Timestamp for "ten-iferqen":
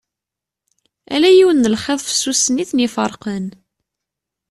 2.69-3.45